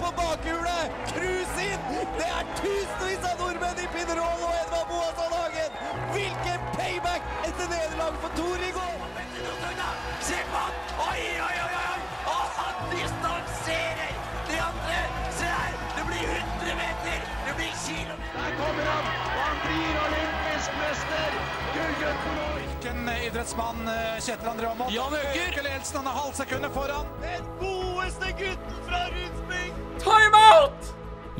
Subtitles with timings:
[0.00, 0.90] på bakhjulet!
[1.12, 1.84] Cruise inn!
[2.18, 5.78] Det er tusenvis av nordmenn i Pinerol og Edvard Boasson Hagen!
[6.14, 8.98] Hvilken payback etter nederlag for Tor i går!
[10.22, 10.74] Se på han!
[11.08, 12.00] Oi, oi, oi, oi!
[12.32, 14.12] Og han distanserer
[14.50, 15.00] de andre!
[15.38, 15.78] Se her!
[15.96, 17.26] Det blir 100 meter!
[17.46, 18.38] Det blir kilometer!
[18.38, 19.10] Der kommer han!
[19.36, 21.38] Og han blir olympisk mester!
[21.76, 22.48] Gullgutten nå!
[22.62, 24.94] Hvilken idrettsmann eh, Kjetil André Aamodt?
[24.94, 25.42] Jan Øker!
[25.48, 27.12] Øker ledelsen, han er halvsekundet foran.
[27.22, 29.02] Den godeste gutten fra
[30.02, 30.72] Rudsping!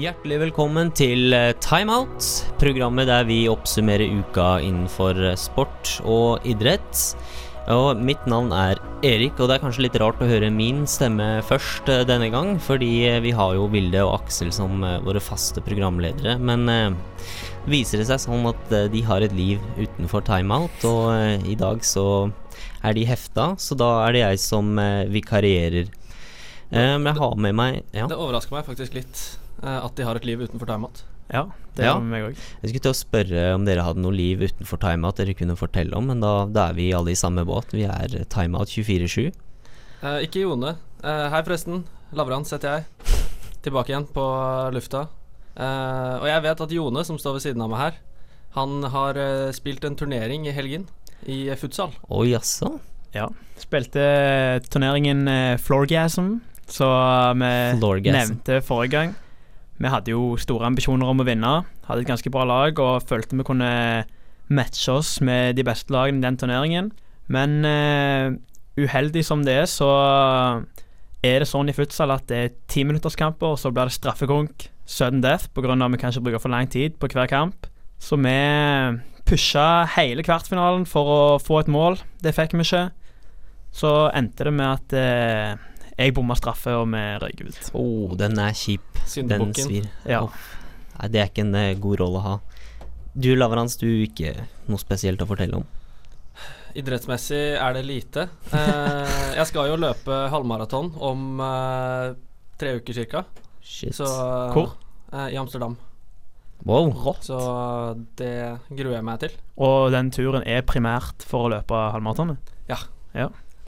[0.00, 2.24] Hjertelig velkommen til eh, Timeout,
[2.60, 7.12] programmet der vi oppsummerer uka innenfor eh, sport og idrett.
[7.72, 11.42] Og mitt navn er Erik, og det er kanskje litt rart å høre min stemme
[11.46, 16.38] først eh, denne gang, fordi vi har jo Vilde og Aksel som våre faste programledere.
[16.40, 16.96] Men
[17.70, 22.06] viser det seg sånn at de har et liv utenfor timeout, og i dag så
[22.82, 24.78] er de hefta, så da er det jeg som
[25.12, 25.92] vikarierer.
[26.72, 28.06] Eh, men jeg har med meg ja.
[28.08, 29.22] Det overrasker meg faktisk litt
[29.62, 31.02] eh, at de har et liv utenfor timeout.
[31.32, 31.46] Ja,
[31.76, 31.94] det Ja.
[31.94, 32.36] gjør meg òg.
[32.62, 35.94] Jeg skulle til å spørre om dere hadde noe liv utenfor timeout dere kunne fortelle
[35.96, 37.72] om, men da, da er vi alle i samme båt.
[37.72, 39.30] Vi er timeout 24-7.
[40.02, 40.74] Eh, ikke Jone.
[41.04, 41.84] Eh, hei, forresten.
[42.12, 42.84] Lavrans heter jeg.
[43.62, 44.24] Tilbake igjen på
[44.74, 45.06] lufta.
[45.56, 48.00] Eh, og jeg vet at Jone, som står ved siden av meg her,
[48.56, 50.88] han har eh, spilt en turnering i helgen
[51.28, 51.92] i futsal.
[52.10, 52.74] Å jaså?
[53.14, 53.28] Ja.
[53.60, 54.02] Spilte
[54.72, 55.28] turneringen
[55.62, 56.40] Floorgasm,
[56.72, 56.88] så
[57.36, 59.14] vi nevnte forrige gang.
[59.82, 61.52] Vi hadde jo store ambisjoner om å vinne.
[61.88, 63.70] Hadde et ganske bra lag og følte vi kunne
[64.52, 66.92] matche oss med de beste lagene i den turneringen.
[67.32, 68.32] Men uh,
[68.78, 69.90] uheldig som det er, så
[71.22, 75.22] er det sånn i futsal at det er timinutterskamper, og så blir det straffekonk, sudden
[75.24, 75.74] death, pga.
[75.74, 77.68] at vi kanskje bruker for lang tid på hver kamp.
[78.02, 78.38] Så vi
[79.28, 82.00] pusha hele kvartfinalen for å få et mål.
[82.22, 82.88] Det fikk vi ikke.
[83.72, 85.54] Så endte det med at eh,
[85.98, 87.60] jeg bomma straffe, og vi røyk ut.
[87.78, 87.84] Å,
[88.20, 89.02] den er kjip.
[89.28, 89.88] Den svir.
[90.08, 90.24] Ja.
[90.26, 90.42] Oh.
[90.98, 92.34] Nei, det er ikke en eh, god rolle å ha.
[93.12, 94.34] Du Lavrans, du ikke
[94.70, 95.66] noe spesielt å fortelle om?
[96.78, 98.26] Idrettsmessig er det lite.
[98.56, 102.12] Eh, jeg skal jo løpe halvmaraton om eh,
[102.60, 103.24] tre uker cirka.
[103.60, 103.96] Shit.
[103.98, 104.76] Så eh, Hvor?
[105.12, 105.76] eh, I Amsterdam.
[106.64, 106.92] Wow.
[106.94, 107.26] rått.
[107.26, 107.36] Så
[108.16, 108.32] det
[108.70, 109.32] gruer jeg meg til.
[109.58, 112.52] Og den turen er primært for å løpe halvmaratonet?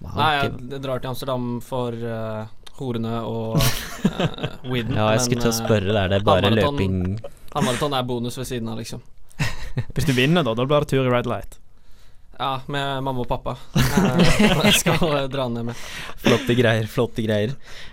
[0.05, 2.45] Wow Nei, jeg, jeg drar til Amsterdam for uh,
[2.79, 4.23] horene og uh,
[4.71, 4.95] weeden.
[4.95, 6.07] ja, jeg men, skulle til å eh, spørre.
[6.13, 7.03] Det er bare løping
[7.55, 9.03] Halvmaraton er bonus ved siden av, liksom.
[9.95, 11.61] Hvis du vinner, da, da blir det tur i red light.
[12.35, 13.57] Ja, med mamma og pappa.
[13.95, 15.83] Eh, jeg skal eh, dra ned med.
[16.19, 17.53] Flotte greier, flotte greier.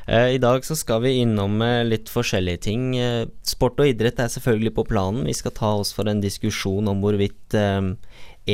[0.10, 2.88] Eh, I dag så skal vi innom eh, litt forskjellige ting.
[2.98, 5.28] Eh, sport og idrett er selvfølgelig på planen.
[5.30, 7.92] Vi skal ta oss for en diskusjon om hvorvidt eh,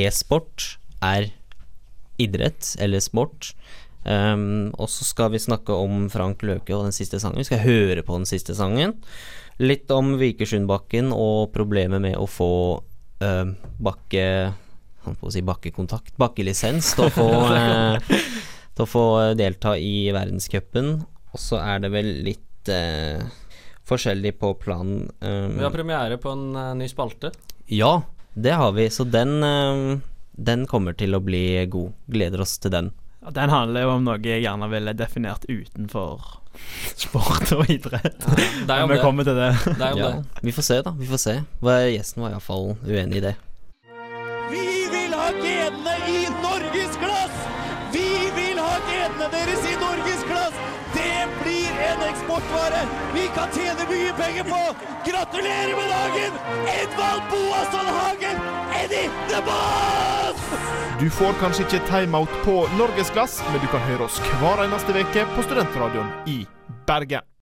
[0.04, 1.30] e-sport er
[2.22, 3.54] idrett eller sport.
[4.08, 7.42] Um, og så skal vi snakke om Frank Løke og den siste sangen.
[7.42, 8.96] Vi skal høre på den siste sangen.
[9.60, 12.52] Litt om Vikersundbakken og problemet med å få
[13.24, 13.50] uh,
[13.84, 14.28] bakke
[15.08, 18.16] på å si bakkekontakt, bakkelisens til å få, uh,
[18.76, 19.06] til å få
[19.40, 20.98] delta i verdenscupen.
[21.34, 23.24] Og så er det vel litt uh,
[23.88, 25.08] forskjellig på planen.
[25.20, 27.32] Um, Vi har premiere på en eh, ny spalte.
[27.68, 28.02] ja,
[28.34, 30.00] det har vi, så den, eh,
[30.38, 31.42] den kommer til å bli
[31.74, 31.94] god.
[32.14, 32.92] Gleder oss til den.
[33.34, 36.22] Den handler jo om noe jeg gjerne ville definert utenfor
[36.98, 38.22] sport og idrett.
[38.24, 39.02] Det er om vi det.
[39.04, 39.50] kommer til det.
[39.66, 40.46] det, er om Ja, det.
[40.48, 40.94] vi får se, da.
[40.98, 41.36] Vi får se.
[41.92, 43.36] Gjesten var iallfall uenig i det.
[52.38, 54.76] En eksportvare vi kan tjene mye penger på!
[55.06, 56.34] Gratulerer med dagen,
[56.68, 58.38] Edvald Boasson Hagen,
[58.84, 60.42] Eddie the Boss!
[61.00, 65.26] Du får kanskje ikke timeout på Norgesglass, men du kan høre oss hver eneste uke
[65.36, 66.46] på Studentradioen i
[66.88, 67.37] Bergen.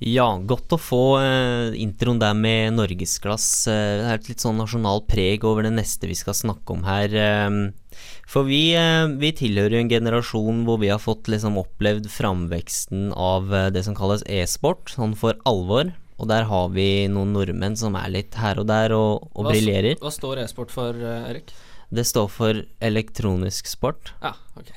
[0.00, 3.46] Ja, godt å få eh, introen der med norgesglass.
[3.68, 6.86] Eh, det er et litt sånn nasjonal preg over det neste vi skal snakke om
[6.88, 7.12] her.
[7.12, 8.00] Eh,
[8.30, 13.10] for vi, eh, vi tilhører jo en generasjon hvor vi har fått liksom opplevd framveksten
[13.12, 15.92] av eh, det som kalles e-sport, sånn for alvor.
[16.20, 20.00] Og der har vi noen nordmenn som er litt her og der og, og briljerer.
[20.00, 21.52] Hva står e-sport for, eh, Erik?
[21.92, 24.68] Det står for elektronisk sport, Ja, ok.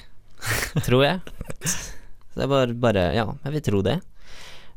[0.83, 1.19] tror jeg.
[2.33, 4.01] Så det er bare, bare Ja, jeg vil tro det.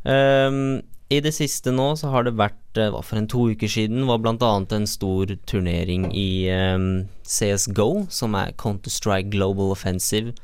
[0.04, 3.70] Ehm, I det siste nå så har det vært eh, hva For en to uker
[3.70, 10.34] siden var annet en stor turnering i ehm, CSGO, som er Counter-Strike Global Offensive.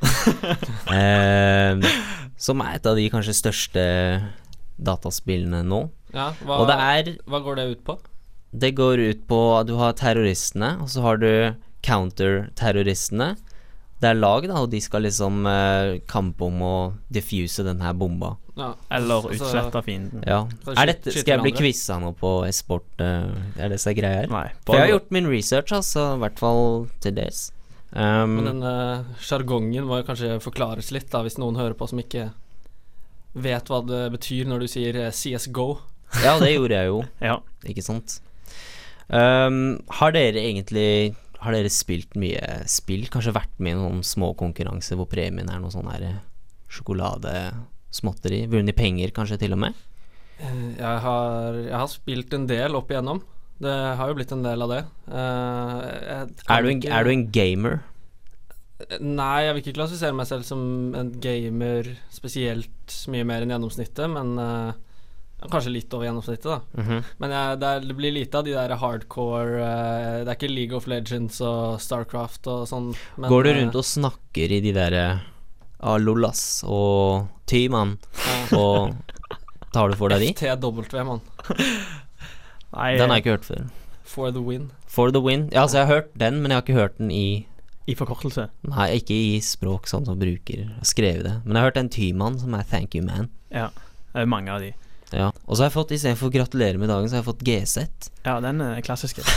[0.91, 1.83] um,
[2.47, 3.83] som er et av de kanskje største
[4.83, 5.85] dataspillene nå.
[6.13, 7.99] Ja, hva, er hva går det ut på?
[8.53, 11.31] Det går ut på at du har terroristene, og så har du
[11.87, 13.33] counter-terroristene.
[14.03, 16.77] Det er lag, da, og de skal liksom eh, kampe om å
[17.15, 18.35] diffuse den her bomba.
[18.57, 18.75] Ja.
[18.91, 20.23] Eller Altså- utslette fienden.
[20.29, 20.43] Ja.
[20.77, 22.85] Er dette, skal jeg bli quiza nå på e-sport?
[23.01, 23.31] eh,
[23.65, 24.29] er det så greier?
[24.29, 24.51] Nei.
[24.67, 26.15] For jeg har gjort min research, altså.
[26.17, 27.51] I hvert fall til dels.
[27.95, 31.89] Um, Men den eh, sjargongen må jo kanskje forklares litt, da, hvis noen hører på
[31.89, 32.31] som ikke
[33.35, 35.79] vet hva det betyr når du sier eh, CSGO.
[36.23, 37.39] ja, det gjorde jeg jo, Ja.
[37.65, 38.21] ikke sant.
[39.13, 43.09] Um, har dere egentlig Har dere spilt mye spill?
[43.11, 46.21] Kanskje vært med i noen små konkurranser hvor premien er noe sånn her eh,
[47.93, 48.49] sjokoladesmåtteri?
[48.51, 49.75] Vunnet penger, kanskje, til og med?
[50.41, 53.23] Eh, Jeg har, jeg har spilt en del opp igjennom.
[53.63, 54.85] Det har jo blitt en del av det.
[55.09, 57.81] Eh, Er du, en, er du en gamer?
[59.01, 64.11] Nei, jeg vil ikke klassifisere meg selv som en gamer spesielt mye mer enn gjennomsnittet,
[64.11, 64.73] men uh,
[65.53, 66.83] kanskje litt over gjennomsnittet, da.
[66.83, 67.05] Mhm.
[67.23, 70.51] Men jeg, det, er, det blir lite av de der hardcore uh, Det er ikke
[70.51, 72.91] League of Legends og Starcraft og sånn.
[73.17, 75.05] men, Går du rundt og snakker i de derre
[75.83, 77.99] ah, lollas og Tyman,
[78.57, 78.95] og
[79.75, 80.33] tar du for deg de?
[80.39, 81.23] FTW, mann.
[82.73, 83.65] Nei, Den har jeg ikke hørt før.
[84.09, 84.71] For the win.
[84.89, 85.49] For the win.
[85.53, 87.47] Ja, altså, jeg har hørt den, men jeg har ikke hørt den i
[87.91, 88.45] i forkortelse.
[88.71, 91.33] Nei, ikke i språk sånn som bruker har skrevet det.
[91.43, 93.27] Men jeg har hørt en Tyman som er thank you man.
[93.51, 93.71] Ja.
[94.13, 94.71] Det er mange av de.
[95.13, 95.31] Ja.
[95.47, 98.11] Og så har jeg fått, istedenfor gratulerer med dagen, så har jeg fått GZ.
[98.25, 99.25] Ja, den er klassiske.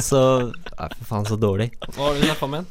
[0.00, 0.18] Så
[0.48, 1.66] Nei, for faen, så dårlig.
[1.92, 2.68] Hva har du snakka om igjen?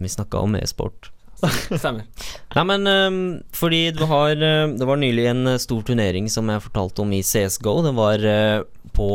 [0.00, 1.10] Vi snakka om e-sport.
[1.80, 2.06] Stemmer.
[2.54, 3.20] Nei, men um,
[3.54, 7.12] fordi du har øh, Det var nylig en øh, stor turnering som jeg fortalte om
[7.12, 7.76] i CSGO.
[7.86, 8.64] Det var uh,
[8.94, 9.08] på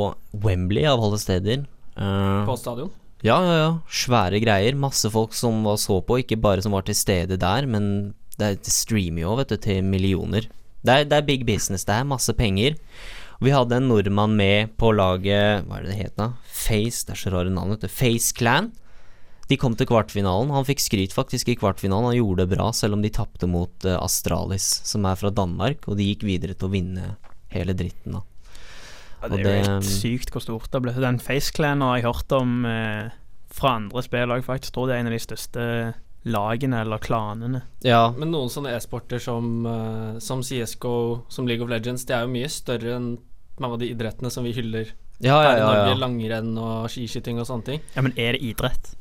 [0.44, 1.66] Wembley, av alle steder.
[1.95, 2.92] Uh, På stadion.
[3.25, 3.71] Ja, ja, ja.
[3.92, 4.77] Svære greier.
[4.80, 6.21] Masse folk som var så på.
[6.21, 9.83] Ikke bare som var til stede der, men det, det streamer jo, vet du, til
[9.83, 10.48] millioner.
[10.80, 11.83] Det er, det er big business.
[11.88, 12.77] Det er masse penger.
[13.44, 16.33] Vi hadde en nordmann med på laget Hva er det det het da?
[16.44, 17.92] Face Det er så rare navn, vet du.
[17.92, 18.74] Face Clan.
[19.50, 20.51] De kom til kvartfinalen.
[20.54, 22.12] Han fikk skryt faktisk i kvartfinalen.
[22.12, 25.88] Han gjorde det bra, selv om de tapte mot eh, Astralis, som er fra Danmark.
[25.90, 27.16] Og de gikk videre til å vinne
[27.54, 28.25] hele dritten, da.
[29.19, 30.94] Ja, det er jo helt sykt hvor stort det ble.
[30.96, 33.10] Den FaceClan har jeg hørt om eh,
[33.51, 34.75] fra andre spillag, faktisk.
[34.75, 35.66] Tror det er en av de største
[36.30, 37.63] lagene eller klanene.
[37.86, 42.28] Ja, Men noen sånne e-sporter som, eh, som CSGO, som League of Legends, de er
[42.28, 43.12] jo mye større enn
[43.60, 45.57] mange av de idrettene som vi hyller ja, ja.
[45.57, 45.95] ja, ja.
[46.00, 47.81] Langrenn og skiskyting og sånne ting.
[47.95, 48.94] Ja, men er det idrett?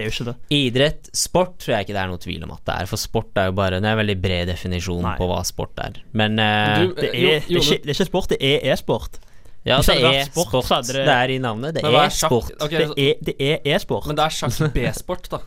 [0.00, 0.34] Det er jo ikke det.
[0.56, 2.88] Idrett, sport tror jeg ikke det er noe tvil om at det er.
[2.90, 5.14] For sport er jo bare Det er en veldig bred definisjon Nei.
[5.20, 6.00] på hva sport er.
[6.16, 8.72] Men uh, Du- Det er, jo- det er, ikke, det er ikke sport, det er
[8.72, 9.20] e-sport.
[9.68, 10.86] ja, det det er sport, sport.
[10.88, 11.74] det- Det er i navnet.
[11.76, 12.50] Det er sport.
[12.60, 14.06] Okay, så- er det er e-sport.
[14.06, 15.38] Men det er sjakk B-sport, da.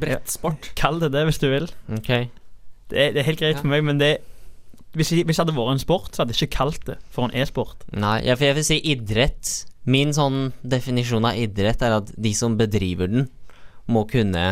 [0.00, 0.72] Brettsport.
[0.74, 1.68] Kall det det hvis du vil.
[1.98, 2.28] Okay.
[2.90, 3.60] Det er, helt greit Ja.
[3.60, 4.18] for meg, men det
[4.94, 7.24] hvis, jeg, hvis det hadde vært en sport, så hadde jeg ikke kalt det for
[7.26, 7.76] en e-sport.
[7.92, 9.54] Nei, jeg, jeg vil si idrett.
[9.86, 13.26] Min sånn definisjon av idrett er at de som bedriver den,
[13.90, 14.44] må kunne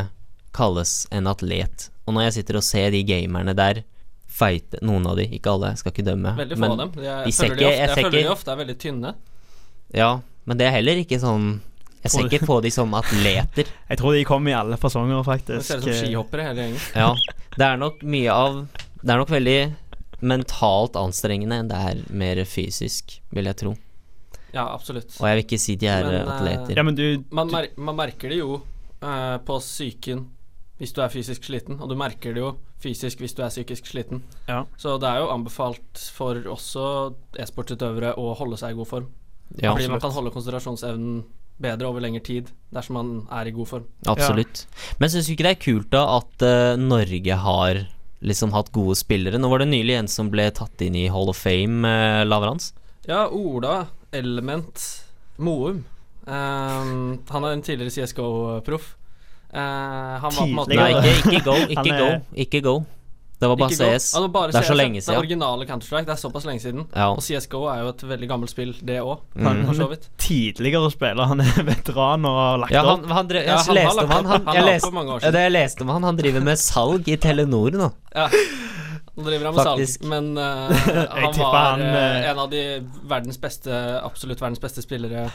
[0.52, 1.88] kalles en atlet.
[2.06, 3.82] Og når jeg sitter og ser de gamerne der
[4.32, 6.32] fighte Noen av de, ikke alle, skal ikke dømme.
[6.38, 7.04] Veldig få men, av dem.
[7.04, 9.12] Jeg, de ser føler, de ofte, jeg jeg føler de ofte er veldig tynne.
[9.92, 10.08] Ja,
[10.48, 11.50] men det er heller ikke sånn
[12.02, 13.68] Jeg ser ikke på de som atleter.
[13.92, 15.66] Jeg tror de kommer i alle fasonger, De faktisk.
[15.68, 16.80] ser ut som skihoppere hele gjengen.
[16.98, 17.12] Ja,
[17.54, 19.60] det er nok mye av Det er nok veldig
[20.22, 23.76] mentalt anstrengende enn det er mer fysisk, vil jeg tro.
[24.52, 25.14] Ja, absolutt.
[25.18, 26.74] Og jeg vil ikke si de er Men, eh, atleter.
[26.76, 28.60] Ja, men du Man, mer man merker det jo
[29.02, 30.26] eh, på psyken
[30.82, 33.86] hvis du er fysisk sliten, og du merker det jo fysisk hvis du er psykisk
[33.86, 34.24] sliten.
[34.48, 34.64] Ja.
[34.80, 36.86] Så det er jo anbefalt for også
[37.38, 39.06] e-sportsutøvere å holde seg i god form.
[39.60, 41.22] Ja, Fordi man kan holde konsentrasjonsevnen
[41.62, 43.86] bedre over lengre tid dersom man er i god form.
[44.10, 44.64] absolutt.
[44.98, 47.84] Men syns du ikke det er kult da at uh, Norge har
[48.24, 49.38] liksom hatt gode spillere?
[49.38, 52.72] Nå var det nylig en som ble tatt inn i Hall of Fame, uh, Lavrans.
[53.06, 54.82] Ja, Ola Element
[55.38, 55.84] Moum.
[56.26, 58.94] Ehm, han er en tidligere CSGO-proff.
[59.52, 61.54] Uh, han var på en måte Nei, ikke, ikke go.
[61.74, 62.10] Ikke er- go.
[62.46, 62.76] Ikke go.
[63.42, 64.14] Det var bare CS.
[64.14, 65.10] Altså bare Det er så lenge siden.
[65.10, 66.06] Det er originale Counter-Strike.
[66.06, 66.84] Det er såpass lenge siden.
[66.94, 67.08] Ja.
[67.10, 69.18] Og CSGO er jo et veldig gammelt spill, det òg.
[69.34, 69.96] Mm.
[70.16, 74.04] Tidligere spiller, han er veteran og har lagt Ja, han, han drev, jeg Ja, leste
[74.06, 77.10] om han, han, han jeg leste, det jeg leste om han, han driver med salg
[77.10, 77.90] i Telenor nå.
[78.14, 78.28] Ja.
[79.16, 80.70] Nå driver han med salg, men uh,
[81.12, 82.62] han var han, eh, en av de
[83.10, 85.26] verdens beste, absolutt verdens beste spillere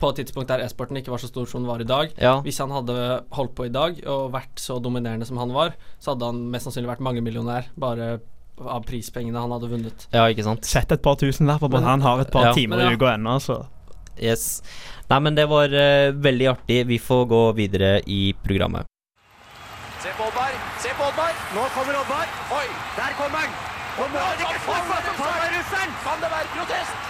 [0.00, 2.10] på et tidspunkt der e-sporten ikke var så stor som den var i dag.
[2.18, 2.38] Ja.
[2.42, 2.96] Hvis han hadde
[3.36, 6.66] holdt på i dag og vært så dominerende som han var, så hadde han mest
[6.66, 8.14] sannsynlig vært mangemillionær bare
[8.60, 10.08] av prispengene han hadde vunnet.
[10.12, 10.64] ja, ikke sant.
[10.68, 12.52] Sett et par tusenlapper på at Men- han har et par Ja.
[12.56, 13.66] timer i uka ennå, så
[14.20, 14.62] Yes.
[15.08, 16.86] Nei, men det var uh, veldig artig.
[16.86, 18.84] Vi får gå videre i programmet.
[20.02, 20.52] Se på Oddvar!
[20.82, 21.32] Se på Oddvar!
[21.50, 22.26] Nå kommer Oddvar!
[22.58, 22.66] Oi!
[22.96, 23.54] Der kommer han!
[24.00, 24.76] Og nå er det ikke for
[25.54, 25.90] russeren!
[26.04, 27.08] Kan det være protest?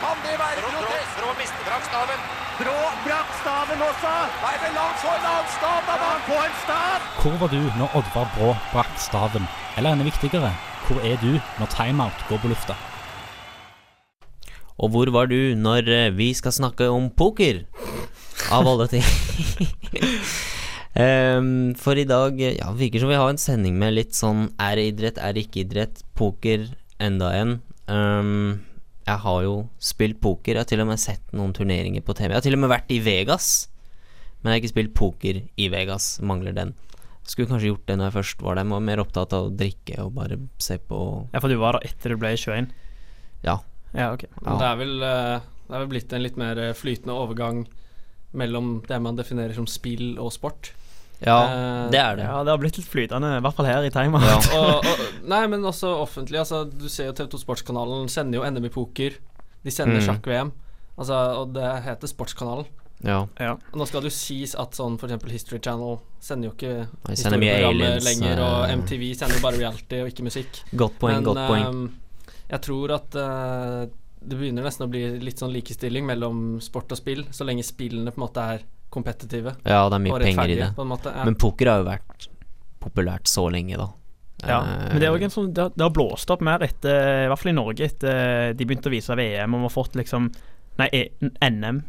[0.00, 1.12] Kan det være protest?
[1.18, 2.22] Brå mister brakk staven.
[2.60, 4.14] Brå brakk staven også!
[4.46, 5.98] Nei, men la han få en annen stav, da!
[6.00, 7.12] La han få en stav!
[7.20, 9.52] Hvor var du når Oddvar Brå brakk staven?
[9.76, 10.56] Eller enda viktigere,
[10.88, 11.30] hvor er du
[11.60, 12.80] når timeout går på lufta?
[14.80, 17.66] Og hvor var du når eh, vi skal snakke om poker?
[18.48, 19.04] Av alle ting.
[20.96, 24.78] Ehm, for i dag Ja, virker som vi har en sending med litt sånn Er
[24.78, 26.00] det idrett, er det ikke idrett?
[26.16, 27.50] Poker, enda en.
[27.86, 28.62] Um,
[29.06, 30.56] jeg har jo spilt poker.
[30.56, 32.32] Jeg har til og med sett noen turneringer på TV.
[32.32, 33.68] Jeg har til og med vært i Vegas,
[34.40, 36.08] men jeg har ikke spilt poker i Vegas.
[36.24, 36.72] Mangler den.
[37.28, 39.54] Skulle kanskje gjort det når jeg først var der, men var mer opptatt av å
[39.54, 40.98] drikke og bare se på
[41.34, 42.72] Ja, for du var der etter du ble 21?
[43.44, 43.60] Ja.
[43.92, 44.24] Ja, ok.
[44.24, 44.56] Ja.
[44.56, 47.66] Det, er vel, eh, det er vel blitt en litt mer eh, flytende overgang
[48.36, 50.72] mellom det man definerer som spill og sport.
[51.24, 52.24] Ja, Eh, det er det.
[52.28, 54.20] Ja, det har blitt litt flytende, i hvert fall her i timer.
[54.20, 54.36] Ja.
[54.58, 56.38] og, og, nei, men også offentlig.
[56.42, 59.16] Altså, du ser jo TV2 Sportskanalen sender jo NM i poker.
[59.64, 60.06] De sender Mm.
[60.10, 60.52] sjakk-VM.
[60.98, 62.66] Altså, og det heter Sportskanalen.
[63.04, 63.22] Ja.
[63.36, 66.86] Og nå skal det jo sies at sånn for eksempel History Channel sender jo ikke
[67.10, 68.76] historieprogrammer lenger, og eh.
[68.80, 70.62] MTV sender jo bare reality og ikke musikk.
[70.72, 71.66] Godt poeng, Men godt poeng.
[71.66, 73.82] Um, jeg tror at uh,
[74.26, 78.12] det begynner nesten å bli litt sånn likestilling mellom sport og spill, så lenge spillene
[78.14, 78.64] på en måte er
[78.96, 80.72] kompetitive Ja, det er mye penger i det.
[80.76, 81.12] på en måte.
[81.12, 81.28] Ja.
[81.28, 82.28] Men poker har jo vært
[82.82, 83.92] populært så lenge, da.
[84.44, 87.24] Ja, Eh, men det, er en sånn, det, har, det har blåst opp mer etter
[87.24, 89.96] I hvert fall i Norge etter de begynte å vise VM, og vi har fått
[89.96, 90.30] liksom
[90.76, 91.08] Nei, e,
[91.48, 91.82] NM.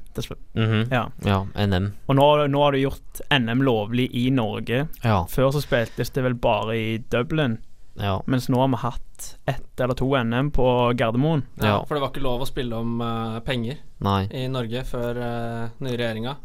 [0.54, 0.88] Mm -hmm.
[0.92, 1.10] Ja.
[1.26, 1.92] Ja, NM.
[2.06, 4.88] Og nå, nå har du gjort NM lovlig i Norge.
[5.04, 5.26] Ja.
[5.30, 7.58] Før så spiltes det vel bare i Dublin,
[7.96, 8.22] ja.
[8.26, 11.44] mens nå har vi hatt ett eller to NM på Gardermoen.
[11.60, 11.86] ja, ja.
[11.86, 14.30] For det var ikke lov å spille om uh, penger Nei.
[14.32, 16.36] i Norge før uh, nye regjeringa.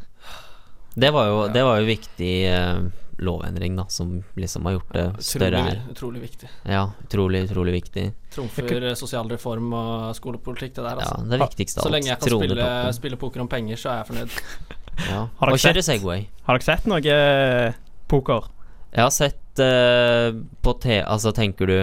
[0.94, 2.82] Det var jo, det var jo viktig uh,
[3.22, 5.82] lovendring, da, som liksom har gjort det større Utrolig, her.
[5.90, 6.50] utrolig viktig.
[6.68, 8.04] Ja, utrolig, utrolig viktig.
[8.34, 11.88] Trumfer sosialreform sosial reform og skolepolitikk, det der, Ja, det det viktigste av alt.
[11.88, 14.38] Så lenge jeg kan spille, spille poker om penger, så er jeg fornøyd.
[14.92, 15.22] Ja.
[15.38, 15.87] Har dere Og kjøre sett?
[15.87, 16.26] Segway.
[16.44, 17.76] Har dere sett noe eh,
[18.12, 18.50] poker?
[18.92, 20.99] Jeg har sett uh, på T...
[21.00, 21.78] Altså, tenker du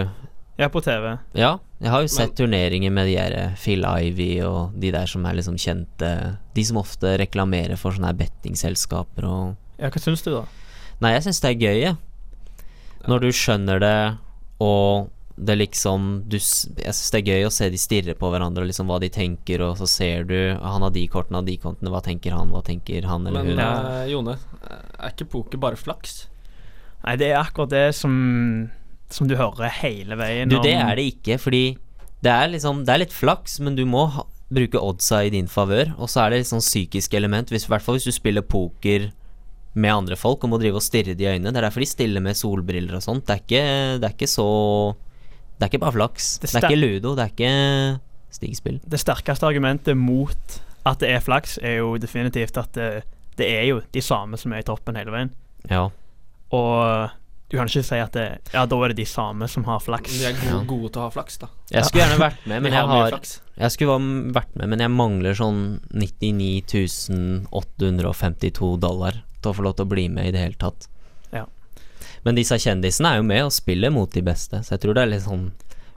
[0.60, 1.14] Ja, på TV.
[1.40, 4.90] Ja, jeg har jo Men- sett turneringer med de der eh, Phil Ivy og de
[4.92, 6.10] der som er liksom kjente
[6.54, 10.42] De som ofte reklamerer for sånne her bettingselskaper og Ja, hva syns du, da?
[11.00, 11.96] Nei, jeg syns det er gøy, jeg.
[13.08, 14.18] Når du skjønner det,
[14.60, 15.08] og
[15.40, 18.68] det liksom du, Jeg syns det er gøy å se de stirre på hverandre, og
[18.68, 21.88] liksom hva de tenker, og så ser du Han har de kortene og de kontene,
[21.88, 23.62] hva tenker han, hva tenker han eller Men hun?
[23.64, 24.36] Men Jone,
[25.00, 26.26] er ikke poker bare flaks?
[27.06, 28.68] Nei, det er akkurat det som
[29.10, 31.64] Som du hører hele veien Du, det er det ikke, fordi
[32.20, 35.48] det er liksom Det er litt flaks, men du må ha, bruke oddsa i din
[35.50, 38.42] favør, og så er det litt sånn psykisk element, i hvert fall hvis du spiller
[38.42, 39.10] poker
[39.78, 41.52] med andre folk og må drive og stirre de i øynene.
[41.52, 43.22] Det er derfor de stiller med solbriller og sånt.
[43.28, 43.62] Det er ikke,
[44.02, 44.48] det er ikke så
[45.54, 46.32] Det er ikke bare flaks.
[46.40, 48.00] Det Det, er ikke ludo, det er ikke
[48.34, 48.80] stigespill.
[48.82, 53.04] Det sterkeste argumentet mot at det er flaks, er jo definitivt at det,
[53.38, 55.30] det er jo de samme som er i toppen hele veien.
[55.70, 55.86] Ja.
[56.56, 57.10] Og
[57.50, 60.12] du kan ikke si at det, ja, da er det de samme som har flaks.
[60.20, 61.48] De er gode, gode til å ha flaks, da.
[61.72, 63.16] Jeg skulle gjerne vært med, men jeg har.
[63.60, 63.96] Jeg skulle
[64.36, 69.90] vært med, men jeg mangler sånn 99 852 dollar til å få lov til å
[69.90, 70.86] bli med i det hele tatt.
[71.34, 71.42] Ja.
[72.22, 75.02] Men disse kjendisene er jo med og spiller mot de beste, så jeg tror det
[75.02, 75.48] er litt sånn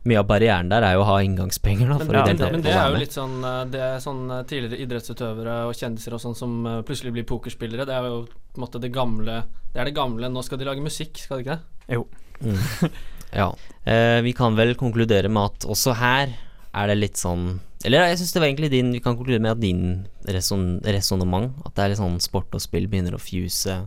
[0.03, 2.57] Mye av barrieren der er jo å ha inngangspenger, da, Men, ja, i det men,
[2.57, 6.17] men det er jo litt sånn eh, Det er sånn eh, tidligere idrettsutøvere og kjendiser
[6.17, 7.85] og sånn som eh, plutselig blir pokerspillere.
[7.87, 9.37] Det er jo på en måte det gamle
[9.71, 10.27] Det er det gamle.
[10.29, 12.03] Nå skal de lage musikk, skal de ikke det?
[12.43, 12.91] Mm.
[13.33, 13.47] Ja.
[13.89, 16.35] Eh, vi kan vel konkludere med at også her
[16.73, 19.55] er det litt sånn Eller jeg syns det var egentlig din Vi kan konkludere med
[19.55, 19.81] at din
[20.29, 23.79] reson- resonnement, at det er litt sånn sport og spill begynner å fuse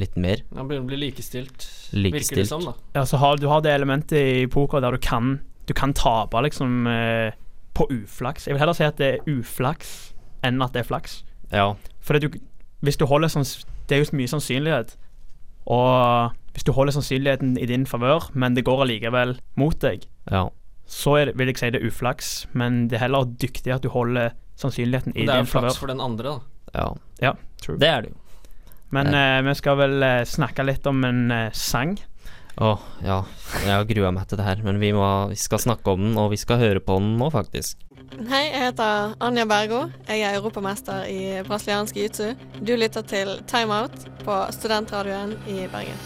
[0.00, 0.40] litt mer.
[0.56, 2.74] Han begynner å bli likestilt, virker det som, da.
[2.96, 5.38] Ja, så har, du har det elementet i poker der du kan
[5.68, 7.30] Du kan tape liksom eh,
[7.78, 8.48] på uflaks.
[8.48, 9.92] Jeg vil heller si at det er uflaks
[10.42, 11.20] enn at det er flaks.
[11.52, 11.68] Ja.
[12.02, 12.26] For du,
[12.82, 13.46] hvis du holder sånn
[13.86, 14.96] Det er jo mye sannsynlighet.
[15.70, 20.48] Og hvis du holder sannsynligheten i din favør, men det går allikevel mot deg, Ja.
[20.86, 22.46] så er det, vil jeg si det er uflaks.
[22.52, 25.32] Men det er heller dyktig at du holder sannsynligheten i din favør.
[25.32, 25.78] det er jo flaks favør.
[25.80, 26.40] for den andre, da.
[26.74, 26.88] ja.
[27.22, 27.78] Ja, true.
[27.78, 28.16] Det er det jo.
[28.90, 31.94] Men eh, vi skal vel eh, snakke litt om en eh, sang.
[32.60, 32.72] Å,
[33.06, 33.20] ja.
[33.62, 36.18] Jeg har grua meg til det her, men vi, må, vi skal snakke om den,
[36.18, 37.78] og vi skal høre på den nå, faktisk.
[38.26, 39.84] Hei, jeg heter Anja Bergo.
[40.08, 42.34] Jeg er europamester i brasiliansk jiu-jitsu.
[42.66, 43.94] Du lytter til Time Out
[44.26, 46.02] på Studentradioen i Bergen.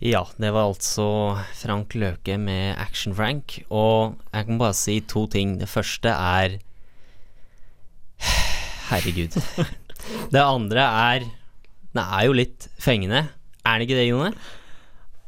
[0.00, 1.10] Ja, det var altså
[1.58, 5.58] Frank Løke med Action Frank, og jeg kan bare si to ting.
[5.60, 6.56] Det første er
[8.94, 9.36] Herregud.
[10.32, 11.28] Det andre er
[11.90, 13.24] Den er jo litt fengende.
[13.66, 14.32] Er den ikke det, Jone?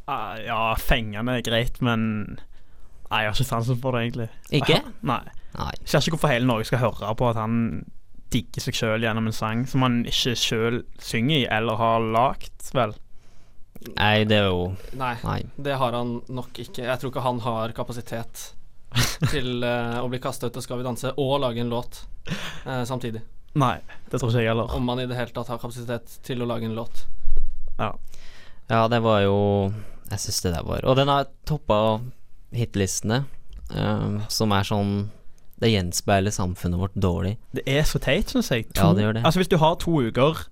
[0.07, 2.39] Uh, ja, fengende er greit, men
[3.13, 4.29] Nei, jeg har ikke sansen for det, egentlig.
[4.57, 4.79] Ikke?
[5.05, 5.21] Nei.
[5.53, 5.73] Nei.
[5.83, 7.59] Jeg ser ikke hvorfor hele Norge skal høre på at han
[8.33, 12.71] digger seg sjøl gjennom en sang som han ikke sjøl synger i eller har lagd,
[12.73, 12.95] vel.
[13.91, 15.41] Nei, det er jo Nei, Nei.
[15.61, 16.87] det har han nok ikke.
[16.87, 18.47] Jeg tror ikke han har kapasitet
[19.33, 22.05] til uh, å bli kasta ut av Skal vi danse og lage en låt
[22.65, 23.23] uh, samtidig.
[23.59, 23.77] Nei,
[24.09, 24.71] det tror ikke jeg heller.
[24.73, 27.05] Om man i det hele tatt har kapasitet til å lage en låt.
[27.79, 29.73] Ja, det var jo
[30.11, 32.01] Jeg syns det der var Og den har toppa
[32.55, 33.25] hitlistene,
[33.73, 34.93] um, som er sånn
[35.61, 37.37] Det gjenspeiler samfunnet vårt dårlig.
[37.57, 38.69] Det er så teit, syns jeg.
[38.77, 39.25] Ja, det gjør det.
[39.27, 40.47] Altså Hvis du har to uker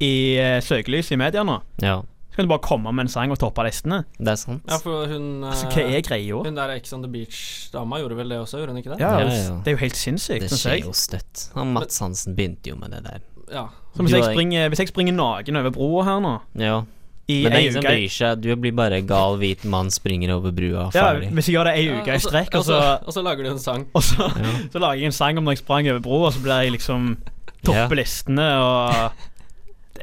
[0.00, 2.00] i uh, søkelyset i media nå, Ja,
[2.40, 4.02] kan du bare komme med en sang og toppe listene.
[4.18, 4.62] det er sant.
[4.68, 6.42] Ja, for hun Altså, eh, Hva er greia?
[6.44, 9.00] Hun der Ex on the Beach-dama gjorde vel det også, gjorde hun ikke det?
[9.00, 9.56] Ja, Ja, det- ja.
[9.64, 11.50] Det er jo helt sinnssykt, Det skjer jo støtt.
[11.54, 13.20] Han Mats Hansen begynte jo med det der.
[13.52, 13.68] Ja.
[13.96, 16.82] Så hvis jeg, springer, hvis jeg springer naken over broa her nå Ja,
[17.28, 18.40] i men det er ingen som bryr seg.
[18.40, 21.14] Du blir bare gal hvit mann springer over brua, ja.
[21.30, 23.42] Hvis jeg gjør det ei uke i og så- strekk, og så, Og så lager
[23.44, 23.86] du en sang.
[23.94, 24.68] og så, Ja.
[24.70, 26.72] så lager jeg en sang om når jeg sprang over broa, og så blir jeg
[26.78, 27.16] liksom
[27.64, 29.12] Toppe listene og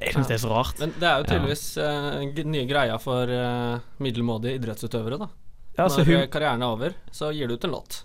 [0.02, 0.80] Jeg syns det er så rart.
[0.80, 5.28] Men det er jo tydeligvis uh, nye greia for uh, middelmådige idrettsutøvere, da.
[5.78, 8.04] Ja, altså, Når hun, eh, karrieren er over, så gir du ut en låt.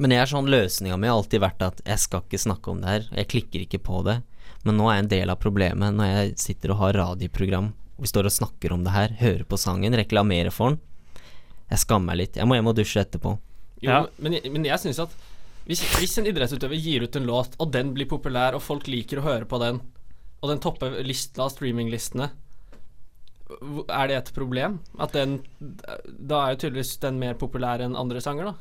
[0.00, 2.80] Men jeg er sånn løsninga mi har alltid vært at jeg skal ikke snakke om
[2.80, 3.08] det her.
[3.18, 4.18] Jeg klikker ikke på det.
[4.64, 7.72] Men nå er jeg en del av problemet når jeg sitter og har radioprogram.
[8.00, 10.80] Vi står og snakker om det her, hører på sangen, reklamerer for den.
[11.70, 12.36] Jeg skammer meg litt.
[12.40, 13.34] Jeg må hjem og dusje etterpå.
[13.80, 14.06] Jo, Ja.
[14.18, 15.10] men, jeg- men jeg syns at
[15.66, 19.20] hvis, hvis en idrettsutøver gir ut en låt, og den blir populær, og folk liker
[19.20, 19.80] å høre på den,
[20.40, 22.30] og den topper lista av streaminglistene,
[23.90, 24.78] er det et problem?
[25.02, 28.54] At den Da er jo tydeligvis den mer populær enn andre sanger, da.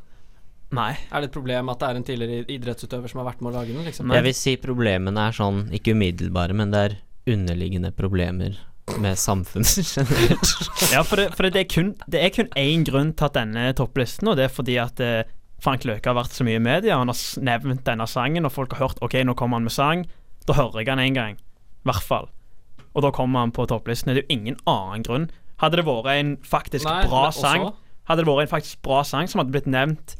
[0.73, 0.93] nei.
[1.11, 3.59] Er det et problem at det er en tidligere idrettsutøver som har vært med å
[3.59, 4.09] lage den, liksom?
[4.17, 6.97] Jeg vil si problemene er sånn, ikke umiddelbare, men det er
[7.29, 8.57] underliggende problemer
[8.97, 10.53] med samfunnet generelt.
[10.95, 13.67] Ja, for, det, for det, er kun, det er kun én grunn til at denne
[13.77, 15.29] topplisten, og det er fordi at eh,
[15.61, 16.97] Frank Løke har vært så mye i media.
[16.97, 20.07] Han har nevnt denne sangen, og folk har hørt OK, nå kommer han med sang.
[20.49, 21.37] Da hører jeg han én gang.
[21.85, 22.29] I hvert fall.
[22.95, 24.13] Og da kommer han på topplisten.
[24.13, 25.29] Det er jo ingen annen grunn.
[25.61, 27.73] Hadde det vært en faktisk Nei, bra også- sang
[28.09, 30.15] Hadde det vært en faktisk bra sang som hadde blitt nevnt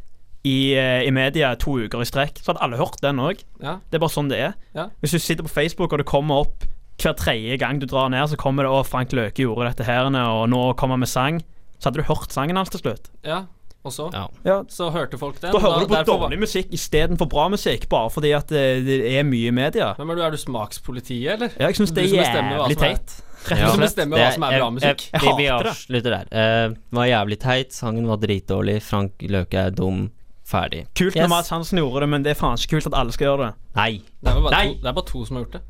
[0.46, 3.41] i, eh, i media to uker i strekk, så hadde alle hørt den òg.
[3.60, 3.80] Ja.
[3.89, 4.54] Det er bare sånn det er.
[4.76, 4.89] Ja.
[5.02, 6.65] Hvis du sitter på Facebook og det kommer opp
[7.00, 10.06] hver tredje gang du drar ned, så kommer det 'Å, Frank Løke gjorde dette her,
[10.06, 11.41] og nå kommer han med sang',
[11.80, 13.10] så hadde du hørt sangen hans til slutt.
[13.24, 13.45] ja.
[13.86, 14.10] Og så?
[14.46, 14.58] Ja.
[14.68, 15.54] Så hørte folk den.
[15.54, 18.98] Da hører du på derfor- dårlig musikk istedenfor bra musikk, bare fordi at det, det
[19.18, 19.94] er mye i media.
[19.98, 20.22] Men er du?
[20.22, 21.50] Er du smakspolitiet, eller?
[21.60, 23.15] Ja, jeg syns det er jævlig teit.
[23.50, 25.04] Du som bestemmer hva som er bra jeg- musikk.
[25.13, 25.72] Jeg, Jeg vi, vi hater det.
[25.72, 26.26] avslutter der.
[26.68, 30.10] Uh, var jævlig teit, sangen var dritdårlig, Frank Løke er dum,
[30.46, 30.82] ferdig.
[30.94, 31.22] Kult Yes.
[31.24, 33.46] når Mads Hansen gjorde det, men det er faen ikke kult at alle skal gjøre
[33.48, 33.54] det.
[33.80, 33.92] Nei.
[34.20, 34.65] Det er, bare Nei.
[34.74, 35.62] to, det er bare to som har gjort det.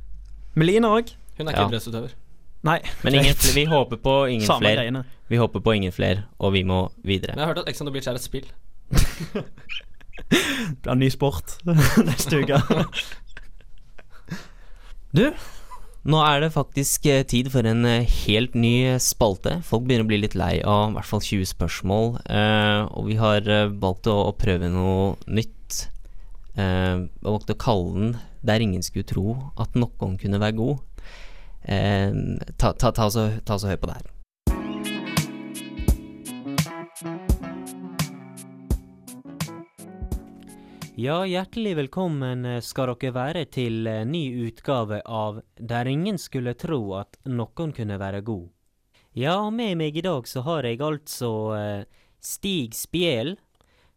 [0.55, 1.13] Melina òg.
[1.37, 1.67] Hun er ikke Ja.
[1.69, 2.09] idrettsutøver.
[2.67, 2.79] Nei.
[3.03, 5.03] Men ingen, fl- vi håper på ingen flere.
[5.29, 7.35] Vi håper på ingen flere, og vi må videre.
[7.35, 8.49] Men jeg har hørt at Ex on the Beach er et spill.
[10.29, 11.55] Det blir en ny sport
[12.09, 12.59] neste uke.
[15.09, 15.23] Du,
[16.05, 19.55] nå er det faktisk eh, tid for en eh, helt ny spalte.
[19.65, 23.17] Folk begynner å bli litt lei av i hvert fall 20 spørsmål, eh, og vi
[23.17, 23.49] har
[23.81, 25.55] valgt å, å prøve noe nytt.
[26.59, 30.79] Uh, valgt å kalle den 'Der ingen skulle tro at noen kunne være god'.
[31.61, 32.13] Eh,
[32.57, 34.07] ta, ta, ta, så, ta så høy på det her.
[40.99, 46.81] Ja, hjertelig velkommen skal dere være til eh, ny utgave av Der ingen skulle tro
[46.99, 48.49] at noen kunne være god.
[49.15, 51.85] Ja, med meg i dag så har jeg altså eh,
[52.19, 53.37] Stig Spjel.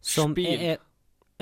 [0.03, 0.59] som Spiel.
[0.59, 0.77] er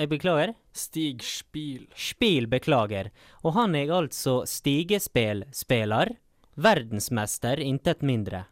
[0.02, 0.50] Jeg beklager?
[0.74, 1.84] Stig Spiel.
[1.94, 3.12] Spiel, beklager.
[3.46, 6.16] Og han er altså stigespillspiller.
[6.58, 8.44] Verdensmester, intet mindre.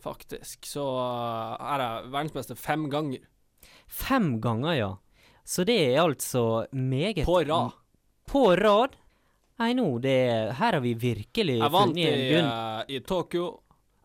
[0.00, 0.64] Faktisk.
[0.64, 3.26] Så uh, er jeg verdensmester fem ganger.
[3.90, 4.90] Fem ganger, ja.
[5.44, 7.76] Så det er altså meget På rad.
[8.30, 8.96] På rad?
[9.60, 10.16] Nei, nå, det
[10.56, 12.48] Her har vi virkelig Jeg vant i, funnet en gunn.
[12.48, 13.48] uh, i Tokyo.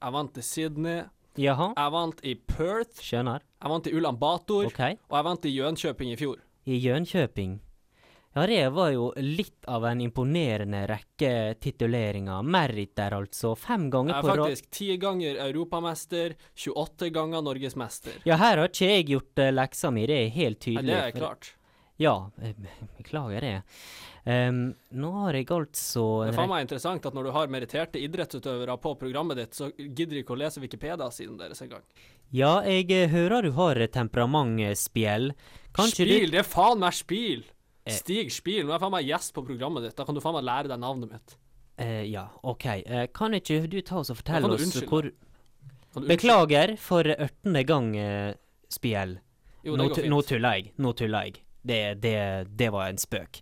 [0.01, 1.03] Jeg vant i Sydney.
[1.39, 2.99] Jaha, Jeg vant i Perth.
[3.03, 3.43] skjønner.
[3.61, 4.67] Jeg vant i Ulan Bator.
[4.73, 4.99] Okay.
[5.09, 6.43] Og jeg vant i Jönköping i fjor.
[6.65, 7.59] I Jönköping.
[8.37, 12.43] Ja, det var jo litt av en imponerende rekke tituleringer.
[12.43, 13.53] Meriter, altså.
[13.55, 14.41] Fem ganger er på rad.
[14.41, 18.17] faktisk ti ganger europamester, 28 ganger norgesmester.
[18.27, 20.91] Ja, her har ikke jeg gjort uh, leksa mi, det er helt tydelig.
[20.91, 21.53] Ja, det er klart.
[22.01, 22.55] Ja, eh,
[22.97, 23.55] beklager det.
[24.25, 28.01] Um, nå har jeg altså Det er faen meg interessant at når du har meritterte
[28.01, 31.85] idrettsutøvere på programmet ditt, så gidder du ikke å lese Wikipedia-siden deres engang.
[32.33, 33.93] Ja, jeg eh, hører du har temperamentspjell.
[33.93, 35.29] temperament, Spjell.
[35.77, 36.31] Kanskje Spil!
[36.33, 37.45] Det er faen meg Spil!
[37.85, 37.93] Eh.
[37.93, 38.65] Stig Spil.
[38.65, 39.95] Nå er jeg faen meg gjest på programmet ditt.
[39.95, 41.37] Da kan du faen meg lære deg navnet mitt.
[41.37, 42.65] du eh, Ja, OK.
[42.65, 44.89] Eh, kan ikke du ta oss og fortelle oss unnskylde.
[44.89, 45.11] hvor?
[46.09, 48.33] Beklager for ørtende gang, eh,
[48.73, 49.19] Spjell.
[49.63, 50.73] Jo, Nå, nå tuller jeg.
[50.81, 51.44] Nå tuller jeg.
[51.65, 52.17] Det, det,
[52.53, 53.41] det var en spøk.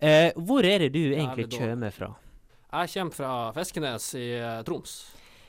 [0.00, 2.12] Eh, hvor er det du egentlig kommer fra?
[2.68, 4.98] Jeg kommer fra Fiskenes i eh, Troms.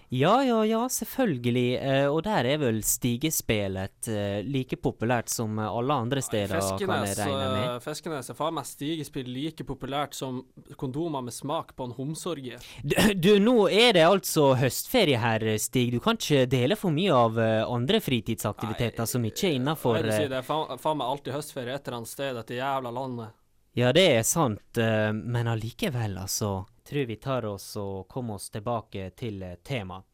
[0.09, 1.77] Ja, ja, ja, selvfølgelig.
[1.77, 7.17] Eh, og der er vel stigespillet eh, like populært som alle andre steder, kan jeg
[7.19, 7.65] regne med.
[7.75, 10.41] eh, Feskenes er faen meg stigespill like populært som
[10.81, 12.57] kondomer med smak på en homsorgie.
[12.81, 15.91] Du, du, nå er det altså høstferie her, Stig.
[15.93, 20.25] Du kan ikke dele for mye av eh, andre fritidsaktiviteter som ikke er innafor si,
[20.31, 23.37] det er faen, faen meg alltid høstferie et eller annet sted i dette jævla landet.
[23.77, 26.65] Ja, det er sant, eh, men allikevel, altså.
[26.89, 30.07] Tror vi tar oss og kommer oss tilbake til eh, temaet.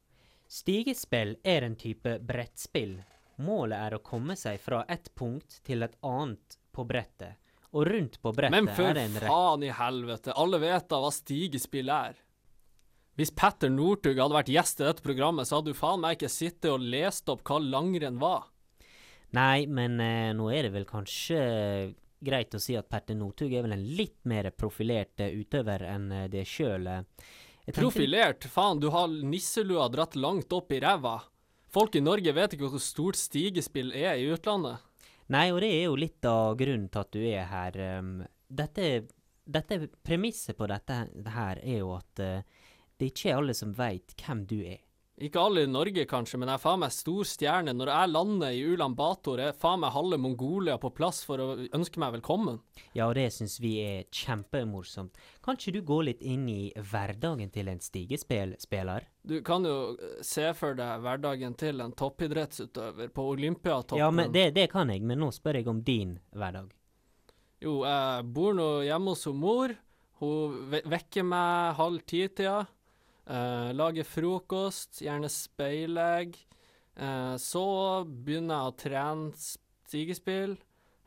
[0.52, 2.98] Stigespill er en type brettspill.
[3.48, 7.40] Målet er å komme seg fra et punkt til et annet på brettet.
[7.72, 10.92] Og rundt på brettet Men er for det en rekke faen i helvete, alle vet
[10.92, 12.20] da hva stigespill er.
[13.16, 16.32] Hvis Petter Northug hadde vært gjest i dette programmet, så hadde du faen meg ikke
[16.32, 18.50] sittet og lest opp hva langrenn var.
[19.36, 21.40] Nei, men eh, nå er det vel kanskje
[22.26, 26.10] greit å si at Petter Northug er vel en litt mer profilert eh, utøver enn
[26.12, 26.90] eh, det sjøl.
[27.74, 28.46] Profilert?
[28.52, 31.20] Faen, du har nisselua dratt langt opp i ræva.
[31.74, 34.84] Folk i Norge vet ikke hvor stort stigespill er i utlandet.
[35.34, 37.80] Nei, og det er jo litt av grunnen til at du er her.
[37.98, 38.12] Um,
[38.48, 38.90] dette,
[39.44, 41.00] dette Premisset på dette
[41.34, 42.46] her er jo at eh,
[42.96, 44.84] det ikke er alle som veit hvem du er.
[45.16, 47.72] Ikke alle i Norge kanskje, men jeg er faen meg stor stjerne.
[47.72, 51.48] Når jeg lander i Ulan Bator, er faen meg halve Mongolia på plass for å
[51.64, 52.60] ønske meg velkommen.
[52.98, 55.16] Ja, og det syns vi er kjempemorsomt.
[55.46, 59.08] Kan ikke du gå litt inn i hverdagen til en stigespiller?
[59.24, 64.04] Du kan jo eh, se for deg hverdagen til en toppidrettsutøver på Olympiatoppen.
[64.04, 66.76] Ja, men det, det kan jeg, men nå spør jeg om din hverdag.
[67.64, 69.80] Jo, jeg bor nå hjemme hos mor.
[70.20, 72.66] Hun vekker meg halv ti-tida.
[73.26, 76.38] Uh, lager frokost, gjerne speilegg.
[76.94, 77.66] Uh, så
[78.06, 79.46] begynner jeg å trene
[79.90, 80.54] stigespill.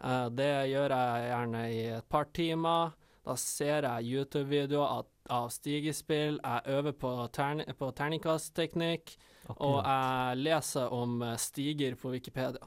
[0.03, 2.97] Uh, det gjør jeg gjerne i et par timer.
[3.29, 6.41] Da ser jeg YouTube-videoer av, av stigespill.
[6.43, 9.15] Jeg øver på, terni på terningkastteknikk.
[9.57, 12.67] Og jeg leser om stiger på Wikipedia.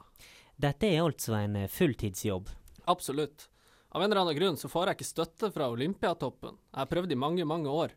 [0.58, 2.48] Dette er altså en fulltidsjobb.
[2.90, 3.48] Absolutt.
[3.92, 6.56] Av en eller annen grunn så får jeg ikke støtte fra Olympiatoppen.
[6.72, 7.92] Jeg har prøvd i mange, mange år.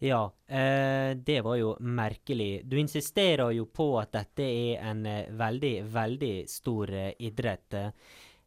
[0.00, 2.62] Ja, eh, det var jo merkelig.
[2.68, 7.74] Du insisterer jo på at dette er en eh, veldig, veldig stor eh, idrett.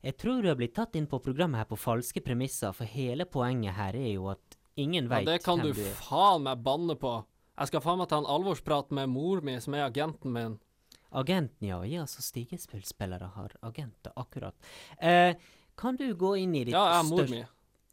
[0.01, 3.25] Jeg tror du har blitt tatt inn på programmet her på falske premisser, for hele
[3.29, 5.91] poenget her er jo at ingen Ja, veit det kan du du er.
[5.99, 7.11] faen meg banne på.
[7.59, 10.55] Jeg skal faen meg ta en alvorsprat med mor mi, som er agenten min.
[11.11, 11.81] Agenten, ja.
[11.83, 14.55] Ja, så stigespillspillere har agenter, akkurat.
[14.97, 15.35] Eh,
[15.77, 17.45] kan du gå inn i ditt Ja, jeg er mor største- mi.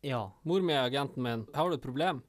[0.08, 0.22] Ja.
[0.44, 1.46] Mor mi er agenten min.
[1.52, 2.22] Har du et problem?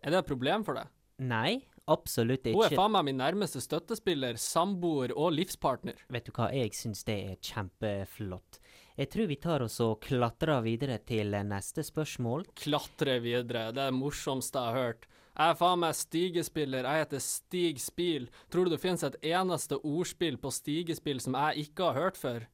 [0.00, 0.88] Er det et problem for deg?
[1.20, 1.60] Nei,
[1.92, 2.56] absolutt ikke.
[2.56, 6.00] Hun er faen meg min nærmeste støttespiller, samboer og livspartner.
[6.08, 8.60] Vet du hva, jeg syns det er kjempeflott.
[9.00, 12.46] Jeg tror vi tar oss og klatrer videre til neste spørsmål.
[12.56, 15.06] Klatre videre, det er det morsomste jeg har hørt.
[15.30, 18.26] Jeg er faen meg stigespiller, jeg heter Stig Spil.
[18.52, 22.48] Tror du det finnes et eneste ordspill på stigespill som jeg ikke har hørt før?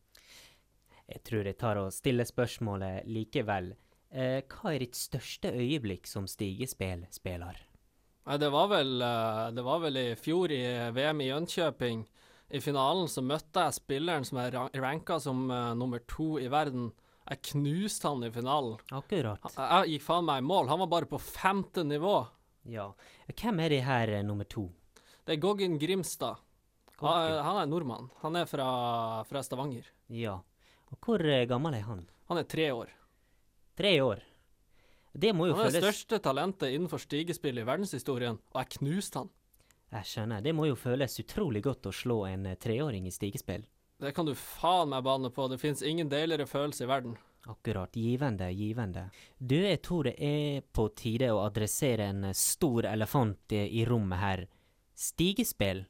[1.07, 3.73] Jeg tror jeg tar og stiller spørsmålet likevel.
[4.17, 7.59] Eh, hva er ditt største øyeblikk som Stigespel spiller?
[8.41, 10.63] det var vel eh, Det var vel i fjor i
[10.97, 12.07] VM i Jönköping.
[12.49, 16.93] I finalen så møtte jeg spilleren som ra- ranka som uh, nummer to i verden.
[17.27, 18.77] Jeg knuste han i finalen.
[18.95, 19.43] Akkurat.
[19.51, 20.69] Jeg, jeg gikk faen meg i mål.
[20.71, 22.21] Han var bare på femte nivå.
[22.71, 22.93] Ja.
[23.35, 24.69] Hvem er det her uh, nummer to?
[25.27, 26.39] Det er Goggin Grimstad.
[27.01, 27.43] Han, Goggin.
[27.49, 28.07] han er nordmann.
[28.23, 28.69] Han er fra,
[29.27, 29.91] fra Stavanger.
[30.15, 30.39] Ja.
[30.87, 32.07] Og hvor gammel er han?
[32.31, 32.95] Han er tre år.
[33.77, 34.23] Tre år.
[35.13, 38.79] Det må jo Han er det føles største talentet innenfor stigespill i verdenshistorien, og jeg
[38.79, 39.31] knuste han.
[39.95, 40.43] Jeg skjønner.
[40.45, 43.65] Det må jo føles utrolig godt å slå en eh, treåring i stigespill.
[44.03, 45.47] Det kan du faen meg bane på.
[45.49, 47.17] Det fins ingen deiligere følelse i verden.
[47.47, 47.95] Akkurat.
[47.97, 49.07] Givende, givende.
[49.39, 54.21] Du, jeg tror det er på tide å adressere en eh, stor elefant i rommet
[54.21, 54.47] her.
[54.97, 55.87] Stigespill.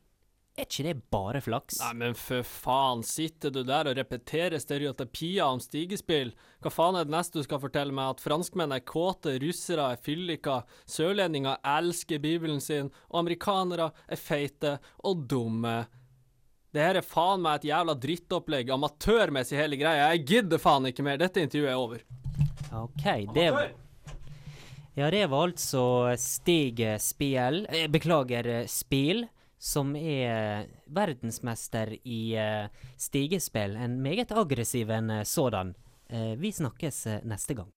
[0.57, 1.83] Er ikke det bare flaks?
[1.83, 6.31] Nei, men for faen, sitter du der og repeterer stereotypier om stigespill?
[6.65, 8.15] Hva faen er det neste du skal fortelle meg?
[8.15, 14.79] At franskmenn er kåte, russere er fylliker, sørlendinger elsker bibelen sin, og amerikanere er feite
[15.05, 15.77] og dumme.
[16.73, 20.09] Det her er faen meg et jævla drittopplegg, amatørmessig hele greia.
[20.15, 22.09] Jeg gidder faen ikke mer, dette intervjuet er over.
[22.81, 23.75] OK, det var
[24.97, 29.27] Ja, det var altså Stig Spiel eh, Beklager, eh, Spil.
[29.59, 32.69] Som er verdensmester i eh,
[33.01, 33.77] stigespill.
[33.81, 35.75] En meget aggressiv en eh, sådan.
[36.11, 37.71] Eh, vi snakkes neste gang.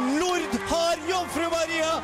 [0.00, 1.94] Nord har Jomfru Maria!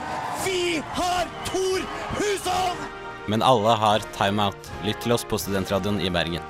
[0.46, 1.84] Vi har Tor
[2.16, 2.88] Hushovd!
[3.28, 4.72] Men alle har timeout.
[4.84, 6.42] Lytt til oss på Studentradioen i Bergen.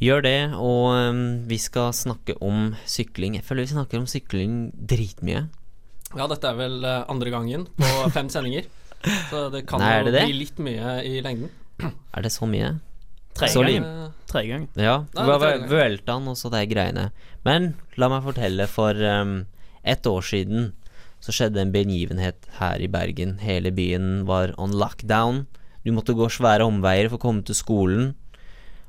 [0.00, 3.36] Gjør det, og um, vi skal snakke om sykling.
[3.36, 5.44] Jeg føler vi snakker om sykling dritmye.
[6.16, 8.64] Ja, dette er vel andre gangen på fem sendinger.
[9.30, 10.24] Så det kan Nei, det jo det det?
[10.26, 11.50] bli litt mye i lengden.
[12.16, 12.72] Er det så mye?
[13.38, 14.10] Tre Så ganger.
[14.26, 14.68] Tre ganger.
[14.74, 14.96] Ja.
[15.14, 15.68] Nei, Hva det tror jeg.
[15.70, 17.04] Vuelta han de greiene.
[17.46, 19.46] Men la meg fortelle, for um,
[19.84, 20.72] ett år siden
[21.22, 23.38] så skjedde en begivenhet her i Bergen.
[23.42, 25.46] Hele byen var on lockdown.
[25.84, 28.14] Du måtte gå svære omveier for å komme til skolen.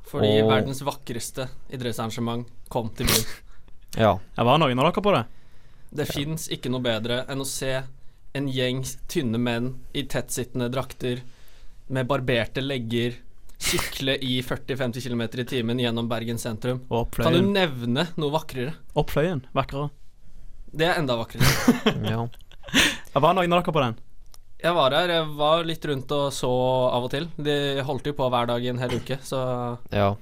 [0.09, 3.25] Fordi Og- verdens vakreste idrettsarrangement kom til byen.
[3.97, 4.17] Ja.
[4.37, 5.25] Ja, var noen av dere på det?
[5.93, 7.71] Det fins ikke noe bedre enn å se
[8.37, 11.23] en gjeng tynne menn i tettsittende drakter
[11.89, 13.17] med barberte legger
[13.59, 16.83] sykle i 40-50 km i timen gjennom Bergen sentrum.
[16.89, 18.75] Og Kan du nevne noe vakrere?
[18.95, 19.43] Oppfløyen.
[19.55, 19.89] Vakrere.
[20.71, 21.49] Det er enda vakrere.
[22.13, 22.27] ja.
[23.09, 23.97] Jeg var noen av dere på den?
[24.59, 26.49] Jeg var her, jeg var litt rundt og så
[26.91, 27.29] av og til.
[27.39, 29.43] De holdt jo på hver dag i en hel uke, så
[29.91, 30.15] Ja.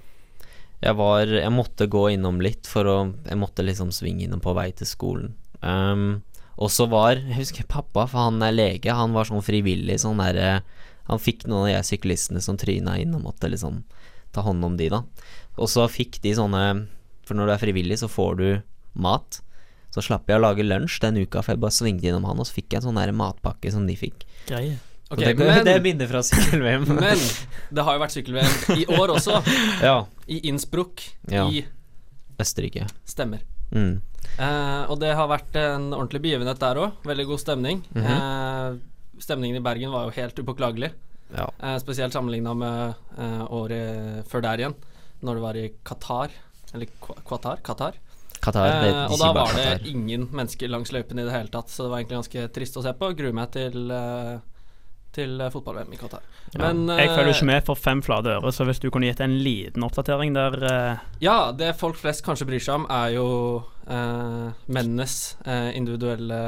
[0.77, 4.53] Jeg var Jeg måtte gå innom litt for å Jeg måtte liksom svinge innom på
[4.53, 5.33] vei til skolen.
[5.61, 6.21] Um,
[6.57, 10.21] og så var Jeg husker pappa, for han er lege, han var sånn frivillig sånn
[10.21, 10.61] derre
[11.07, 13.83] Han fikk noen av de syklistene som tryna inn, og måtte liksom
[14.35, 15.03] ta hånd om de, da.
[15.57, 16.63] Og så fikk de sånne
[17.27, 18.47] For når du er frivillig, så får du
[18.97, 19.39] mat.
[19.93, 22.47] Så slapp jeg å lage lunsj den uka, for jeg bare svingte innom han, og
[22.49, 24.25] så fikk jeg en sånn der matpakke som de fikk.
[24.49, 24.77] Greie.
[25.07, 26.87] Okay, det, men, det er minner fra sykkel-VM.
[26.99, 27.21] men
[27.71, 29.39] det har jo vært sykkel-VM i år også.
[29.83, 29.99] ja.
[30.27, 31.05] I Innsbruck.
[31.31, 31.47] Ja.
[31.47, 31.63] I
[32.41, 32.89] Østerrike.
[33.07, 33.45] Stemmer.
[33.71, 34.01] Mm.
[34.39, 36.91] Eh, og det har vært en ordentlig begivenhet der òg.
[37.07, 37.83] Veldig god stemning.
[37.95, 38.05] Mhm.
[38.05, 38.77] eh,
[39.19, 40.91] stemningen i Bergen var jo helt upåklagelig.
[41.35, 41.49] Ja.
[41.59, 44.75] Eh, spesielt sammenligna med eh, året før der igjen,
[45.25, 46.29] når det var i Qatar.
[46.73, 46.87] Eller
[47.27, 47.57] Qatar?
[47.63, 47.93] Qatar.
[48.41, 48.67] Qatar.
[48.83, 49.87] det, Eh, og da var det Qatar.
[49.89, 52.83] ingen mennesker langs løypen i det hele tatt, så det var egentlig ganske trist å
[52.85, 53.09] se på.
[53.17, 54.37] Gruer meg til eh,
[55.17, 56.21] Til eh, fotball-VM i Qatar.
[56.53, 56.67] Ja.
[56.67, 59.23] Men Jeg følger eh, ikke med for fem flate øre, så hvis du kunne gitt
[59.25, 63.27] en liten oppdatering der eh, Ja, det folk flest kanskje bryr seg om, er jo
[63.89, 66.39] eh, mennenes eh, individuelle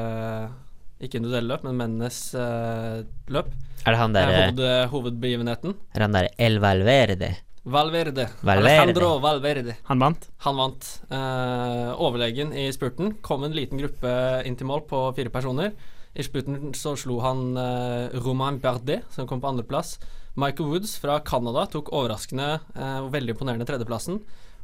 [1.02, 3.02] Ikke individuelle løp, men mennenes eh,
[3.34, 3.52] løp.
[3.88, 5.78] Er det han Det er hoved, hovedbegivenheten.
[5.96, 7.34] Er han der El Valverde?
[7.70, 8.26] Valverde.
[8.42, 8.66] Valverde.
[8.66, 9.76] Alejandro Valverde.
[9.90, 10.28] Han vant.
[10.46, 10.90] Han vant.
[11.12, 13.18] Eh, overlegen i spurten.
[13.22, 14.12] Kom en liten gruppe
[14.48, 15.74] inn til mål på fire personer.
[16.20, 19.96] I slutten så slo han eh, Romain Bardet, som kom på andreplass.
[20.36, 24.20] Michael Woods fra Canada tok overraskende eh, og veldig imponerende tredjeplassen.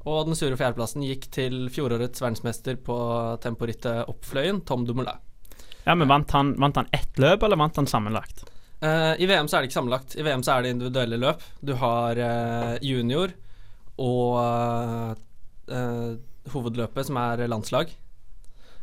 [0.05, 2.97] Og den sure fjerdeplassen gikk til fjorårets verdensmester på
[3.41, 5.23] temporittet Oppfløyen, Tom Dumoulin.
[5.85, 8.43] Ja, men vant han, vant han ett løp, eller vant han sammenlagt?
[8.83, 10.17] Uh, I VM så er det ikke sammenlagt.
[10.19, 11.43] I VM så er det individuelle løp.
[11.63, 13.33] Du har uh, junior
[14.01, 15.15] og
[15.71, 16.11] uh,
[16.53, 17.95] hovedløpet, som er landslag.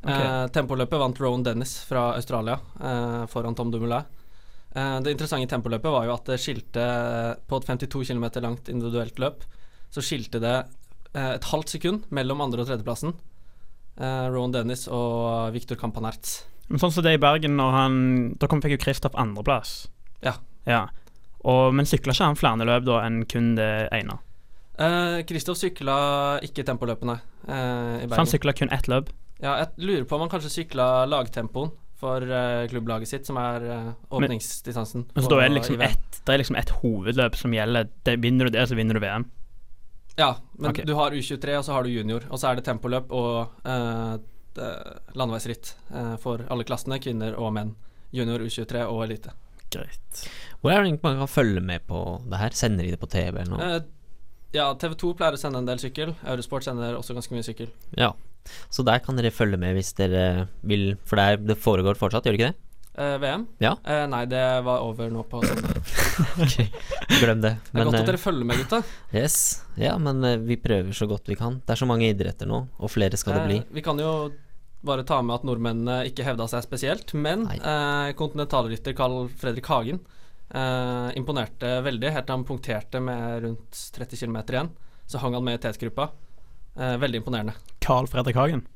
[0.02, 4.02] Eh, tempoløpet vant Rowan Dennis fra Australia eh, foran Tom Dumoulin.
[4.74, 6.86] Eh, det interessante i tempoløpet var jo at det skilte
[7.46, 9.44] På et 52 km langt individuelt løp,
[9.92, 10.56] så skilte det
[11.12, 13.12] et halvt sekund mellom andre- og tredjeplassen.
[14.00, 16.46] Eh, Rowan Dennis og Victor Campanert.
[16.68, 17.96] Men sånn som det i Bergen, når han
[18.40, 19.88] Da kom, fikk jo Kristoff andreplass.
[20.24, 20.32] Ja.
[20.64, 20.86] ja.
[21.44, 24.16] Og, men sykla ikke han flere løp da enn kun det ene?
[24.80, 28.30] Eh, Kristoff sykla ikke tempoløpene eh, i Så han Bergen.
[28.32, 29.10] sykla kun ett løp?
[29.42, 33.64] Ja, jeg lurer på om han kanskje sykla lagtempoen for uh, klubblaget sitt, som er
[33.66, 35.06] uh, åpningsdistansen.
[35.14, 35.90] Men så da er det liksom VM.
[35.90, 37.88] ett Det er liksom ett hovedløp som gjelder.
[38.06, 39.28] Det, vinner du det, så vinner du VM.
[40.16, 40.84] Ja, men okay.
[40.86, 42.26] du har U23, og så har du junior.
[42.30, 44.18] Og så er det tempoløp og uh,
[45.16, 47.70] landeveisritt eh, for alle klassene, kvinner og menn.
[48.12, 49.32] Junior, U23 og elite.
[49.72, 50.26] Greit.
[50.60, 52.52] Hvor er det egentlig man kan følge med på det her?
[52.52, 53.80] Sender de det på TV eller noe?
[54.52, 56.12] Ja, TV2 pleier å sende en del sykkel.
[56.28, 57.72] Eurosport sender også ganske mye sykkel.
[57.96, 58.10] Ja.
[58.72, 62.26] Så der kan dere følge med hvis dere vil, for det, er, det foregår fortsatt,
[62.26, 62.58] gjør det ikke det?
[62.92, 63.46] Eh, VM?
[63.62, 63.76] Ja.
[63.88, 65.78] Eh, nei, det var over nå på søndag.
[67.22, 67.54] Glem det.
[67.70, 68.82] Det er godt eh, at dere følger med, gutta.
[69.16, 69.36] Yes.
[69.80, 71.62] Ja, men eh, vi prøver så godt vi kan.
[71.64, 73.60] Det er så mange idretter nå, og flere skal det bli.
[73.62, 74.12] Eh, vi kan jo
[74.84, 80.02] bare ta med at nordmennene ikke hevda seg spesielt, men eh, kontinentalrytter Carl Fredrik Hagen
[80.52, 84.72] eh, imponerte veldig helt til han punkterte med rundt 30 km igjen.
[85.08, 86.10] Så hang han med i tetgruppa.
[86.78, 87.54] Eh, veldig imponerende.
[87.84, 88.66] Carl Fredrik Hagen.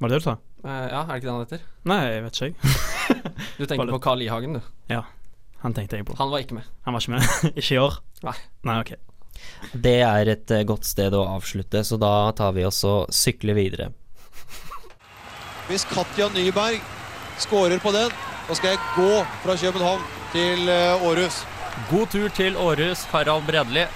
[0.00, 0.36] Var det det du sa?
[0.64, 1.64] Eh, ja, er det ikke det han heter?
[1.90, 2.50] Nei, jeg vet ikke.
[2.50, 2.76] jeg.
[3.60, 4.28] Du tenker Bare på Carl I.
[4.32, 4.60] Hagen, du.
[4.88, 5.02] Ja,
[5.60, 6.16] han tenkte jeg på.
[6.18, 6.68] Han var ikke med.
[6.86, 7.30] Han var ikke med.
[7.60, 8.00] ikke i år?
[8.24, 8.36] Nei.
[8.68, 8.92] Nei, ok.
[9.72, 13.56] Det er et eh, godt sted å avslutte, så da tar vi oss og sykler
[13.56, 13.90] videre.
[15.70, 16.80] Hvis Katja Nyberg
[17.40, 18.10] skårer på den,
[18.48, 21.42] da skal jeg gå fra København til eh, Århus.
[21.92, 23.86] God tur til Århus, Harald Bredli.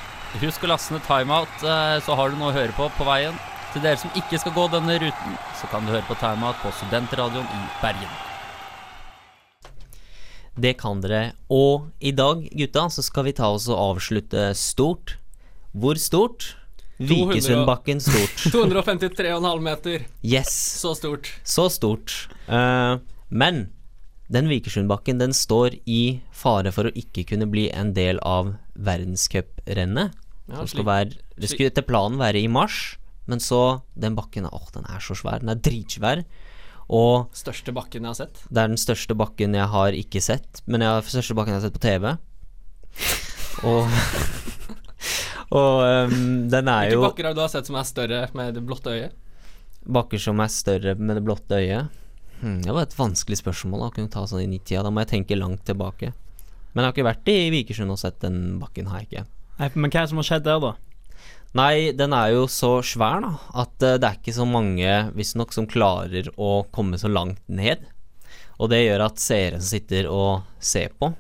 [0.42, 3.37] Husk å laste ned timeout, eh, så har du noe å høre på på veien.
[3.73, 6.73] Til dere som ikke skal gå denne ruten, så kan du høre på timeout på
[6.79, 8.11] Studentradioen i Bergen.
[10.55, 11.35] Det kan dere.
[11.51, 15.16] Og i dag, gutta, så skal vi ta oss og avslutte stort.
[15.75, 16.55] Hvor stort?
[16.99, 18.44] Vikesundbakken stort.
[18.55, 20.07] 253,5 meter.
[20.23, 20.51] Yes.
[20.81, 21.31] Så stort.
[21.42, 22.29] Så stort.
[22.47, 23.68] Uh, men
[24.31, 30.14] den Vikersundbakken den står i fare for å ikke kunne bli en del av verdenscuprennet.
[30.48, 34.44] Ja, slik- skal være Det skulle etter planen være i mars, men så Den bakken
[34.50, 35.40] Åh, den er så svær.
[35.40, 36.24] Den er dritsvær.
[36.90, 38.42] Og Største bakken jeg har sett.
[38.52, 41.54] det er den største bakken jeg har ikke sett, men jeg har den største bakken
[41.54, 42.18] jeg har sett på TV.
[43.64, 43.88] Og
[45.54, 45.80] Og
[46.11, 48.90] um, den er Hvilke jo bakker har du sett som er større med det blotte
[48.92, 49.12] øyet?
[49.85, 51.90] bakker som er større med det blotte øyet.
[52.40, 54.80] Hmm, det var et vanskelig spørsmål da, kunne ta sånn i nitida.
[54.83, 56.14] Da må jeg tenke langt tilbake.
[56.72, 59.24] Men jeg har ikke vært i Vikersund og sett den bakken, har jeg ikke.
[59.58, 60.72] Nei, men hva er det som har skjedd der, da?
[61.54, 65.52] Nei, den er jo så svær, da, at eh, det er ikke så mange, visstnok,
[65.54, 67.84] som klarer å komme så langt ned.
[68.58, 71.12] Og det gjør at seere som sitter og ser på,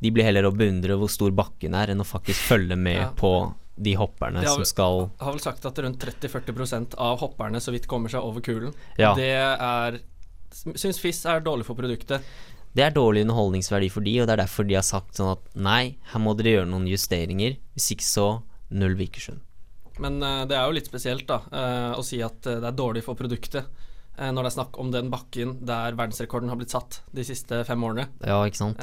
[0.00, 3.10] de blir heller å beundre hvor stor bakken er, enn å faktisk følge med Ja.
[3.18, 3.32] på
[3.80, 7.72] de hopperne har som vel- skal har vel sagt at rundt 30-40% av hopperne så
[7.72, 8.72] vidt kommer seg over kulen.
[8.98, 9.14] Ja.
[9.14, 10.00] Det er
[10.50, 12.24] Syns FIS er dårlig for produktet.
[12.76, 15.46] Det er dårlig underholdningsverdi for de, og det er derfor de har sagt sånn at
[15.58, 18.26] nei, her må dere gjøre noen justeringer, hvis ikke så
[18.70, 19.42] null Vikersund.
[20.00, 22.76] Men uh, det er jo litt spesielt da uh, å si at eh, det er
[22.78, 23.86] dårlig for produktet
[24.20, 27.84] når det er snakk om den bakken der verdensrekorden har blitt satt de siste fem
[27.86, 28.02] årene.
[28.20, 28.82] Ja, ikke sant?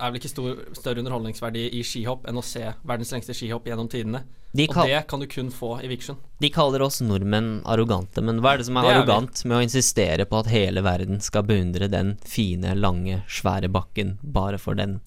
[0.00, 3.88] Er vel ikke stor, større underholdningsverdi i skihopp enn å se verdens lengste skihopp gjennom
[3.92, 4.24] tidene.
[4.54, 6.18] De og det kan du kun få i Vikersund.
[6.42, 9.00] De kaller oss nordmenn arrogante, men hva er det som er, Det er vi.
[9.02, 14.18] arrogant med å insistere på at hele verden skal beundre den fine, lange, svære bakken
[14.22, 15.00] bare for den?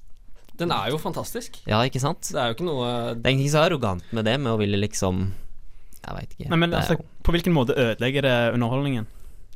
[0.57, 1.61] Den er jo fantastisk.
[1.69, 2.27] Ja, ikke sant?
[2.33, 4.79] Det er jo ikke noe Det er ingenting så arrogant med det, med å ville
[4.81, 5.27] liksom
[6.03, 6.49] Jeg veit ikke.
[6.49, 9.07] Nei, men er altså, på hvilken måte ødelegger det underholdningen?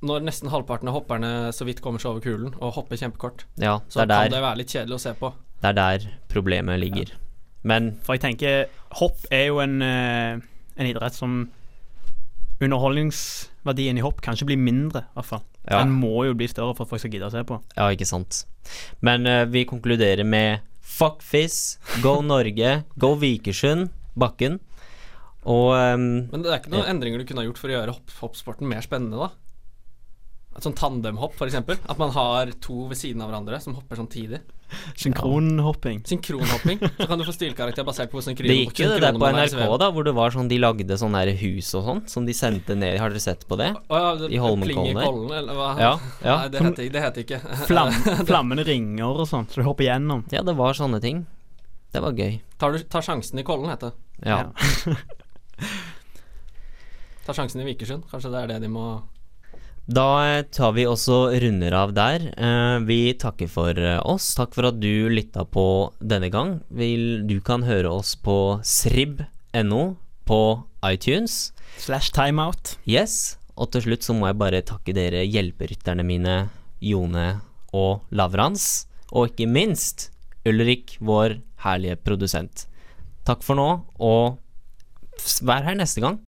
[0.02, 3.80] Når nesten halvparten av hopperne så vidt kommer seg over kulen og hopper kjempekort, Ja,
[3.88, 5.34] så det er kan der- det være litt kjedelig å se på.
[5.62, 7.12] Det er der problemet ligger.
[7.64, 8.66] Men For jeg tenker
[8.98, 10.40] hopp er jo en, eh,
[10.78, 11.52] en idrett som
[12.62, 15.44] Underholdningsverdien i hopp kan ikke bli mindre, i hvert fall.
[15.70, 15.80] Ja.
[15.84, 17.58] Den må jo bli større for at folk skal gidde å se på.
[17.78, 18.44] Ja, ikke sant.
[19.02, 24.60] Men uh, vi konkluderer med fuck Fizz, go Norge, go Vikersund, Bakken.
[25.50, 26.92] Og um, Men det er ikke noen Ja.
[26.94, 29.32] endringer du kunne ha gjort for å gjøre hopp, hoppsporten mer spennende, da?
[30.52, 31.78] Et sånn tandemhopp, eksempel.
[31.88, 34.42] At man har to ved siden av hverandre som hopper samtidig.
[35.00, 36.02] Synkronhopping.
[36.08, 36.80] Synkronhopping.
[36.98, 39.30] Så kan du få stilkarakter basert på hvordan synkron det gikk jo det der på
[39.32, 42.36] NRK, da, hvor det var sånn de lagde sånne der hus og sånn, som de
[42.36, 43.70] sendte ned Har dere sett på det?
[43.76, 45.08] Å ja, det- I Holmenkollen der?
[45.08, 45.70] kollen, eller hva?
[45.80, 45.92] Ja,
[46.24, 46.36] ja.
[46.42, 47.92] Nei, det heter, det heter ikke Flam,
[48.28, 50.24] flammende ringer og sånn, så du hopper gjennom.
[50.36, 51.26] Ja, det var sånne ting.
[51.92, 52.40] Det var gøy.
[52.60, 54.28] Tar, du, tar sjansen i kollen, heter det.
[54.28, 54.52] Ja.
[57.26, 58.04] Tar sjansen i Vikersund.
[58.12, 58.86] Kanskje det er det de må
[59.92, 62.24] Da tar vi også runder av der.
[62.32, 64.30] Eh, vi takker for eh, oss.
[64.38, 65.66] Takk for at du lytta på
[66.00, 66.60] denne gang.
[66.72, 69.82] Du kan høre oss på srib.no
[70.30, 70.40] på
[70.88, 71.52] iTunes.
[71.82, 72.78] Slash timeout.
[72.88, 73.36] Yes.
[73.60, 76.38] Og til slutt så må jeg bare takke dere hjelperytterne mine,
[76.80, 77.42] Jone
[77.76, 78.86] og Lavrans.
[79.12, 80.08] Og ikke minst
[80.48, 82.64] Ulrik, vår herlige produsent.
[83.28, 83.68] Takk for nå,
[84.00, 84.40] og
[85.46, 86.18] vær her neste gang.